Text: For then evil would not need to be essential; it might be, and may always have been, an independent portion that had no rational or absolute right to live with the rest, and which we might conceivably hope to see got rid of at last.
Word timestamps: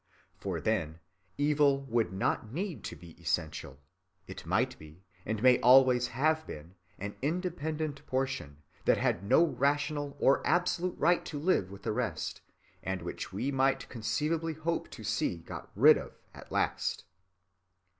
For 0.35 0.59
then 0.59 0.99
evil 1.37 1.81
would 1.83 2.11
not 2.11 2.51
need 2.51 2.83
to 2.85 2.95
be 2.95 3.11
essential; 3.21 3.77
it 4.25 4.47
might 4.47 4.79
be, 4.79 5.03
and 5.27 5.43
may 5.43 5.59
always 5.59 6.07
have 6.07 6.47
been, 6.47 6.73
an 6.97 7.15
independent 7.21 8.03
portion 8.07 8.63
that 8.85 8.97
had 8.97 9.23
no 9.23 9.45
rational 9.45 10.17
or 10.19 10.41
absolute 10.43 10.97
right 10.97 11.23
to 11.25 11.37
live 11.37 11.69
with 11.69 11.83
the 11.83 11.91
rest, 11.93 12.41
and 12.81 13.03
which 13.03 13.31
we 13.31 13.51
might 13.51 13.87
conceivably 13.89 14.53
hope 14.55 14.89
to 14.89 15.03
see 15.03 15.37
got 15.37 15.69
rid 15.75 15.99
of 15.99 16.17
at 16.33 16.51
last. 16.51 17.05